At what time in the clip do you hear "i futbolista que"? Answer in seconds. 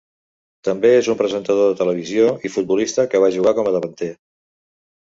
2.49-3.23